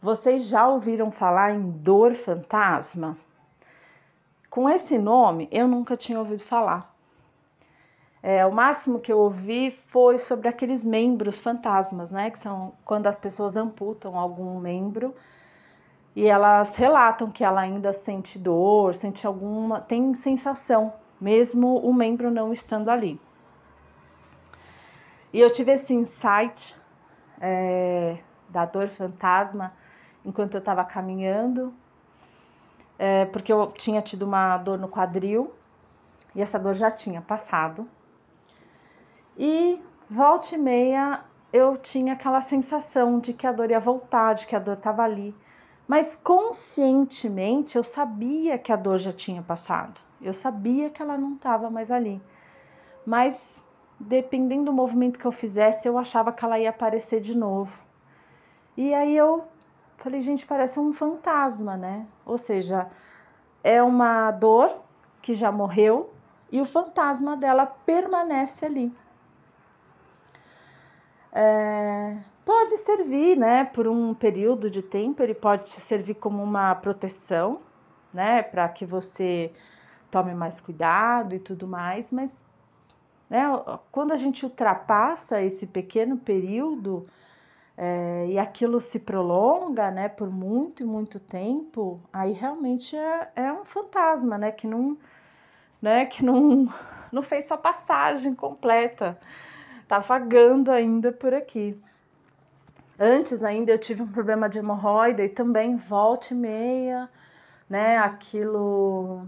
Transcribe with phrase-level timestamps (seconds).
[0.00, 3.18] Vocês já ouviram falar em dor fantasma?
[4.48, 6.94] Com esse nome, eu nunca tinha ouvido falar.
[8.22, 12.30] É, o máximo que eu ouvi foi sobre aqueles membros fantasmas, né?
[12.30, 15.12] Que são quando as pessoas amputam algum membro
[16.14, 22.30] e elas relatam que ela ainda sente dor, sente alguma, tem sensação, mesmo o membro
[22.30, 23.20] não estando ali.
[25.32, 26.76] E eu tive esse insight
[27.40, 28.18] é,
[28.48, 29.72] da dor fantasma
[30.28, 31.72] enquanto eu estava caminhando,
[32.98, 35.54] é, porque eu tinha tido uma dor no quadril
[36.34, 37.88] e essa dor já tinha passado.
[39.38, 44.46] E volta e meia eu tinha aquela sensação de que a dor ia voltar, de
[44.46, 45.34] que a dor estava ali.
[45.86, 49.98] Mas conscientemente eu sabia que a dor já tinha passado.
[50.20, 52.20] Eu sabia que ela não estava mais ali.
[53.06, 53.64] Mas
[53.98, 57.82] dependendo do movimento que eu fizesse, eu achava que ela ia aparecer de novo.
[58.76, 59.48] E aí eu
[59.98, 62.06] falei, gente, parece um fantasma, né?
[62.24, 62.88] Ou seja,
[63.62, 64.80] é uma dor
[65.20, 66.10] que já morreu
[66.50, 68.92] e o fantasma dela permanece ali.
[71.32, 77.60] É, pode servir, né, por um período de tempo, ele pode servir como uma proteção,
[78.12, 79.52] né, para que você
[80.10, 82.42] tome mais cuidado e tudo mais, mas
[83.28, 83.44] né?
[83.92, 87.06] Quando a gente ultrapassa esse pequeno período
[87.80, 93.52] é, e aquilo se prolonga né, por muito e muito tempo, aí realmente é, é
[93.52, 94.98] um fantasma né, que, não,
[95.80, 96.68] né, que não,
[97.12, 99.16] não fez sua passagem completa,
[99.86, 101.80] tá vagando ainda por aqui.
[102.98, 107.08] Antes ainda eu tive um problema de hemorroida e também volta e meia,
[107.70, 107.96] né?
[107.96, 109.24] Aquilo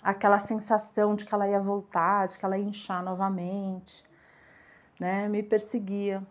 [0.00, 4.04] aquela sensação de que ela ia voltar, de que ela ia inchar novamente,
[5.00, 5.28] né?
[5.28, 6.22] Me perseguia.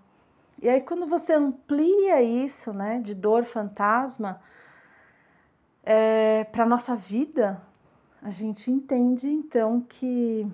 [0.62, 4.42] E aí quando você amplia isso, né, de dor fantasma,
[5.84, 7.62] é, para nossa vida,
[8.22, 10.52] a gente entende então que,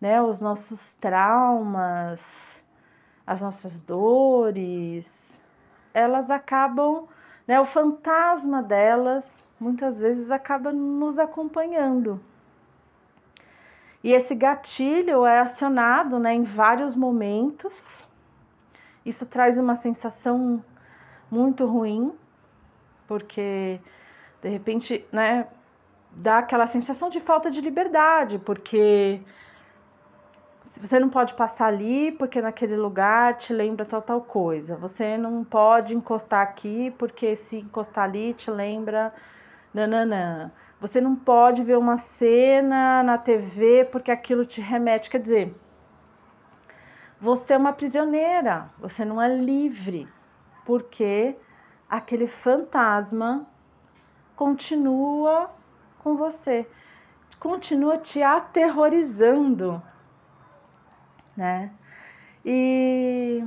[0.00, 2.62] né, os nossos traumas,
[3.26, 5.42] as nossas dores,
[5.92, 7.08] elas acabam,
[7.46, 12.20] né, o fantasma delas muitas vezes acaba nos acompanhando.
[14.02, 18.06] E esse gatilho é acionado né, em vários momentos.
[19.04, 20.64] Isso traz uma sensação
[21.30, 22.12] muito ruim,
[23.06, 23.80] porque
[24.42, 25.46] de repente, né,
[26.10, 29.20] dá aquela sensação de falta de liberdade, porque
[30.64, 34.76] você não pode passar ali porque naquele lugar te lembra tal tal coisa.
[34.76, 39.12] Você não pode encostar aqui porque se encostar ali te lembra
[39.72, 40.50] nananã.
[40.80, 45.08] Você não pode ver uma cena na TV porque aquilo te remete.
[45.08, 45.54] Quer dizer,
[47.24, 50.06] você é uma prisioneira, você não é livre,
[50.62, 51.34] porque
[51.88, 53.46] aquele fantasma
[54.36, 55.50] continua
[56.00, 56.68] com você,
[57.40, 59.82] continua te aterrorizando,
[61.34, 61.72] né?
[62.44, 63.42] E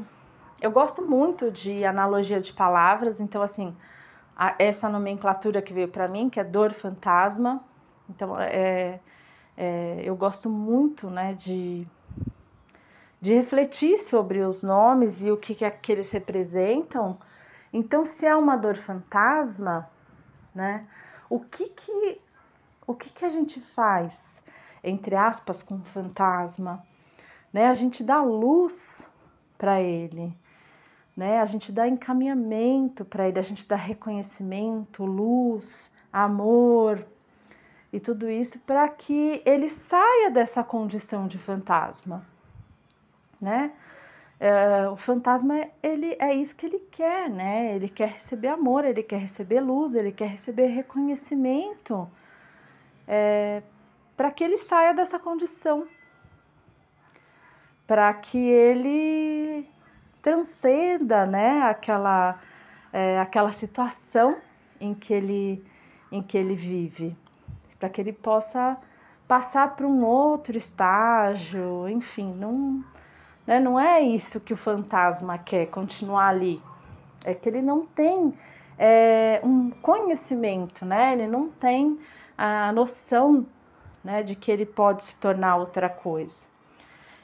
[0.59, 3.77] eu gosto muito de analogia de palavras, então assim,
[4.35, 7.63] a, essa nomenclatura que veio para mim, que é dor fantasma.
[8.09, 8.99] Então, é,
[9.55, 11.87] é, eu gosto muito né, de,
[13.19, 17.17] de refletir sobre os nomes e o que, que, que eles representam.
[17.73, 19.89] Então, se é uma dor fantasma,
[20.53, 20.85] né,
[21.29, 22.21] o que que,
[22.85, 24.41] o que, que a gente faz,
[24.83, 26.83] entre aspas, com o fantasma?
[27.51, 27.67] Né?
[27.67, 29.07] A gente dá luz
[29.57, 30.35] para ele,
[31.15, 31.39] né?
[31.39, 37.05] A gente dá encaminhamento para ele, a gente dá reconhecimento, luz, amor
[37.91, 42.25] e tudo isso para que ele saia dessa condição de fantasma,
[43.39, 43.71] né?
[44.39, 47.75] É, o fantasma ele é isso que ele quer, né?
[47.75, 52.07] Ele quer receber amor, ele quer receber luz, ele quer receber reconhecimento,
[53.07, 53.63] é,
[54.15, 55.87] para que ele saia dessa condição,
[57.87, 59.67] para que ele
[60.21, 62.35] transcenda né, aquela,
[62.91, 64.37] é, aquela situação
[64.79, 65.63] em que ele,
[66.11, 67.15] em que ele vive,
[67.79, 68.77] para que ele possa
[69.27, 72.83] passar para um outro estágio, enfim, não,
[73.47, 76.61] né, não é isso que o fantasma quer, continuar ali,
[77.25, 78.33] é que ele não tem
[78.77, 81.97] é, um conhecimento, né, ele não tem
[82.37, 83.45] a noção
[84.03, 86.45] né, de que ele pode se tornar outra coisa.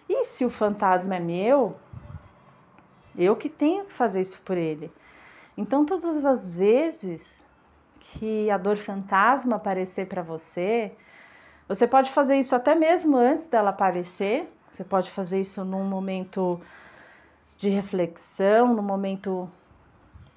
[0.09, 1.75] E se o fantasma é meu,
[3.17, 4.91] eu que tenho que fazer isso por ele.
[5.57, 7.47] Então, todas as vezes
[7.99, 10.91] que a dor fantasma aparecer para você,
[11.67, 14.51] você pode fazer isso até mesmo antes dela aparecer.
[14.73, 16.59] Você pode fazer isso num momento
[17.57, 19.47] de reflexão, no momento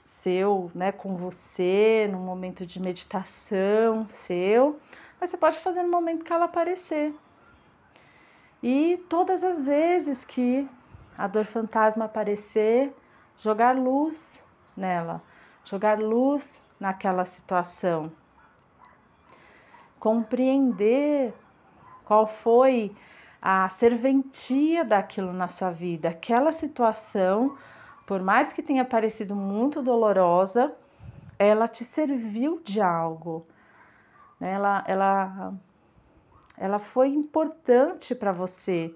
[0.04, 4.78] seu, né, com você, num momento de meditação seu,
[5.18, 7.14] mas você pode fazer no momento que ela aparecer.
[8.62, 10.68] E todas as vezes que
[11.16, 12.94] a dor fantasma aparecer,
[13.38, 14.44] jogar luz
[14.76, 15.22] nela,
[15.64, 18.12] jogar luz naquela situação.
[19.98, 21.32] Compreender
[22.04, 22.94] qual foi
[23.40, 27.56] a serventia daquilo na sua vida, aquela situação,
[28.06, 30.74] por mais que tenha parecido muito dolorosa,
[31.38, 33.46] ela te serviu de algo.
[34.40, 34.52] Né?
[34.52, 35.54] Ela, ela,
[36.56, 38.94] ela foi importante para você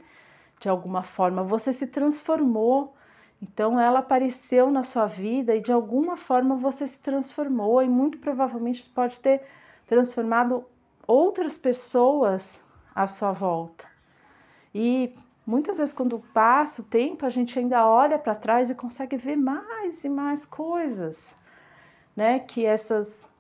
[0.58, 1.42] de alguma forma.
[1.42, 2.94] Você se transformou
[3.42, 8.18] então ela apareceu na sua vida e de alguma forma você se transformou e muito
[8.18, 9.42] provavelmente pode ter
[9.86, 10.64] transformado
[11.06, 12.62] outras pessoas
[12.94, 13.89] à sua volta.
[14.74, 15.14] E
[15.46, 19.36] muitas vezes quando passa o tempo, a gente ainda olha para trás e consegue ver
[19.36, 21.36] mais e mais coisas,
[22.16, 23.30] né, que essas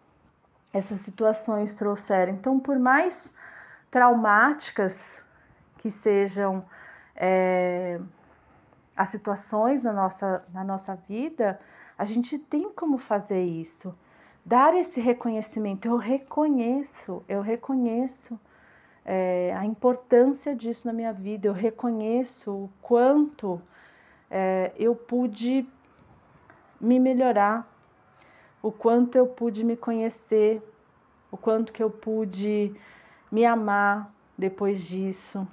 [0.72, 2.32] essas situações trouxeram.
[2.32, 3.34] Então, por mais
[3.90, 5.20] traumáticas
[5.78, 6.62] que sejam
[7.16, 8.00] é,
[8.96, 11.58] as situações na nossa, na nossa vida,
[11.98, 13.94] a gente tem como fazer isso.
[14.44, 15.86] Dar esse reconhecimento.
[15.86, 18.38] Eu reconheço, eu reconheço
[19.04, 23.60] é, a importância disso na minha vida, eu reconheço o quanto
[24.30, 25.66] é, eu pude
[26.80, 27.68] me melhorar,
[28.62, 30.62] o quanto eu pude me conhecer,
[31.30, 32.74] o quanto que eu pude
[33.30, 35.46] me amar depois disso.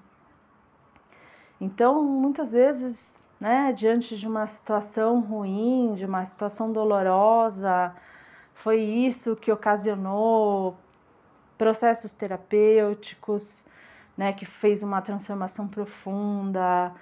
[1.60, 7.96] Então, muitas vezes né, diante de uma situação ruim, de uma situação dolorosa,
[8.54, 10.76] foi isso que ocasionou
[11.57, 13.65] processos terapêuticos,
[14.15, 16.94] né, que fez uma transformação profunda,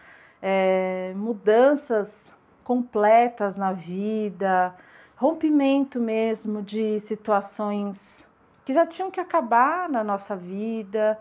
[0.42, 4.76] é, mudanças completas na vida,
[5.16, 8.28] rompimento mesmo de situações
[8.66, 11.18] que já tinham que acabar na nossa vida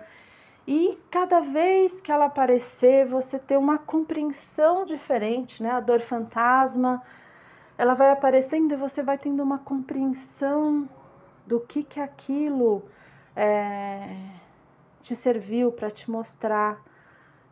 [0.66, 5.70] e cada vez que ela aparecer, você ter uma compreensão diferente, né?
[5.70, 7.02] A dor fantasma,
[7.76, 10.88] ela vai aparecendo e você vai tendo uma compreensão
[11.46, 12.82] do que que aquilo
[13.36, 14.16] é,
[15.02, 16.80] te serviu para te mostrar,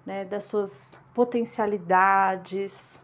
[0.04, 0.24] né?
[0.24, 3.00] Das suas potencialidades,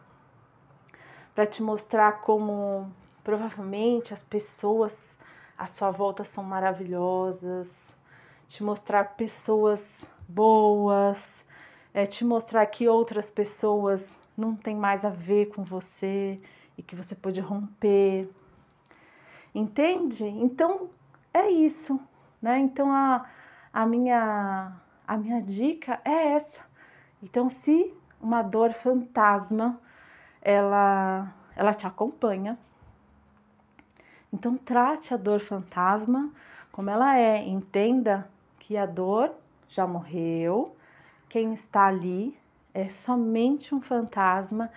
[1.35, 2.91] para te mostrar como
[3.23, 5.17] provavelmente as pessoas
[5.57, 7.97] à sua volta são maravilhosas
[8.49, 11.45] te mostrar pessoas boas,
[11.93, 16.41] é, te mostrar que outras pessoas não tem mais a ver com você
[16.77, 18.29] e que você pode romper.
[19.55, 20.25] Entende?
[20.25, 20.89] Então
[21.33, 22.01] é isso,
[22.41, 22.59] né?
[22.59, 23.27] Então a,
[23.73, 24.73] a minha
[25.07, 26.61] a minha dica é essa.
[27.23, 29.81] Então se uma dor fantasma
[30.43, 32.59] ela ela te acompanha,
[34.33, 36.33] então trate a dor fantasma
[36.71, 38.31] como ela é, entenda
[38.61, 39.35] que a dor
[39.69, 40.77] já morreu,
[41.29, 42.39] quem está ali
[42.73, 44.71] é somente um fantasma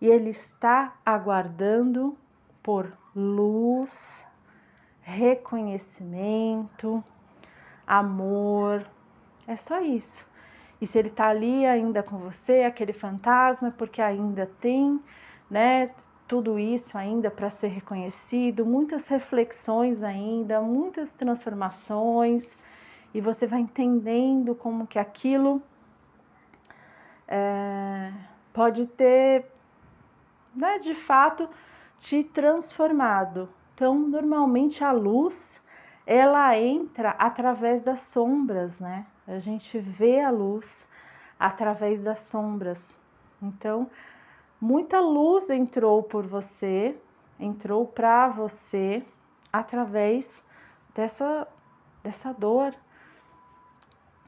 [0.00, 2.14] e ele está aguardando
[2.62, 4.26] por luz,
[5.06, 7.02] reconhecimento,
[7.86, 8.84] amor.
[9.46, 10.26] É só isso.
[10.80, 15.00] E se ele está ali ainda com você, aquele fantasma, é porque ainda tem,
[15.48, 15.92] né,
[16.26, 22.58] tudo isso ainda para ser reconhecido, muitas reflexões ainda, muitas transformações
[23.14, 25.62] e você vai entendendo como que aquilo
[27.28, 28.12] é,
[28.52, 29.46] pode ter,
[30.52, 31.48] né, de fato,
[32.00, 33.48] te transformado.
[33.76, 35.62] Então, normalmente a luz
[36.06, 39.04] ela entra através das sombras, né?
[39.28, 40.88] A gente vê a luz
[41.38, 42.98] através das sombras.
[43.42, 43.90] Então,
[44.58, 46.96] muita luz entrou por você,
[47.38, 49.04] entrou para você
[49.52, 50.42] através
[50.94, 51.46] dessa
[52.02, 52.74] dessa dor,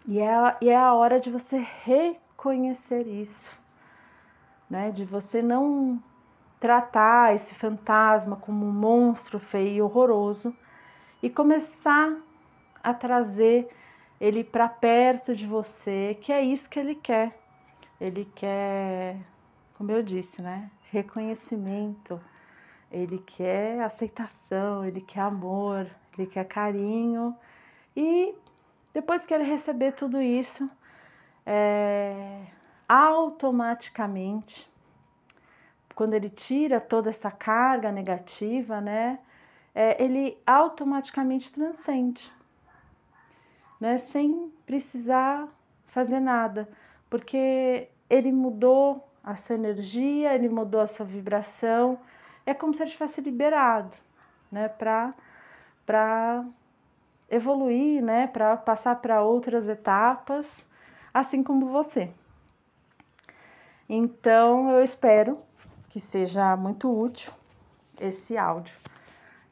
[0.06, 3.56] e é, e é a hora de você reconhecer isso,
[4.68, 4.90] né?
[4.90, 6.02] De você não
[6.60, 10.54] tratar esse fantasma como um monstro feio e horroroso
[11.22, 12.16] e começar
[12.82, 13.68] a trazer
[14.20, 17.38] ele para perto de você, que é isso que ele quer.
[18.00, 19.16] Ele quer,
[19.74, 20.70] como eu disse, né?
[20.90, 22.20] Reconhecimento,
[22.90, 25.86] ele quer aceitação, ele quer amor,
[26.16, 27.36] ele quer carinho
[27.96, 28.34] e
[28.92, 30.68] depois que ele receber tudo isso,
[31.44, 32.42] é,
[32.88, 34.68] automaticamente,
[35.98, 39.18] quando ele tira toda essa carga negativa, né,
[39.74, 42.32] é, ele automaticamente transcende,
[43.80, 45.48] né, sem precisar
[45.88, 46.68] fazer nada,
[47.10, 51.98] porque ele mudou a sua energia, ele mudou a sua vibração,
[52.46, 53.96] é como se ele tivesse liberado,
[54.52, 55.12] né, para
[55.84, 56.44] para
[57.28, 60.64] evoluir, né, para passar para outras etapas,
[61.12, 62.08] assim como você.
[63.88, 65.47] Então, eu espero
[65.88, 67.32] que seja muito útil
[67.98, 68.76] esse áudio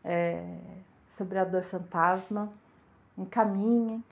[0.05, 0.59] é,
[1.07, 2.53] sobre a dor fantasma.
[3.17, 4.05] Encaminhe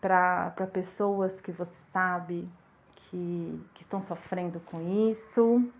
[0.00, 2.48] para pessoas que você sabe
[2.94, 5.70] que, que estão sofrendo com isso.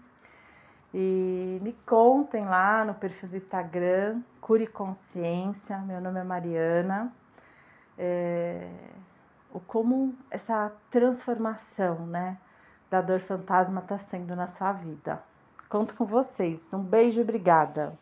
[0.92, 7.12] E me contem lá no perfil do Instagram, Cure Consciência, meu nome é Mariana,
[7.99, 8.71] é,
[9.52, 12.38] o como essa transformação, né,
[12.88, 15.23] da dor fantasma está sendo na sua vida.
[15.69, 16.73] Conto com vocês.
[16.73, 17.95] Um beijo e obrigada.